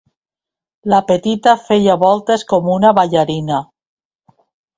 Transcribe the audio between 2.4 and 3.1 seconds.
com una